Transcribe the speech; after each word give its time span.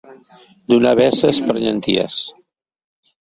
Donar 0.73 0.93
veces 0.99 1.41
per 1.49 1.55
llenties. 1.65 2.17